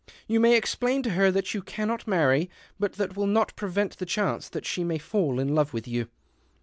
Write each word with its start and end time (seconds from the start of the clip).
You 0.27 0.39
may 0.39 0.57
explain 0.57 1.03
to 1.03 1.11
her 1.11 1.29
that 1.29 1.53
you 1.53 1.61
cannot 1.61 2.07
marry, 2.07 2.49
but 2.79 2.93
that 2.93 3.15
will 3.15 3.27
not 3.27 3.55
prevent 3.55 3.99
the 3.99 4.05
chance 4.07 4.49
that 4.49 4.65
she 4.65 4.83
may 4.83 4.97
fall 4.97 5.39
in 5.39 5.53
love 5.53 5.75
with 5.75 5.87
you." 5.87 6.07